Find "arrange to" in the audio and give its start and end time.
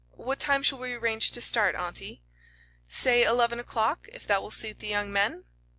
0.95-1.41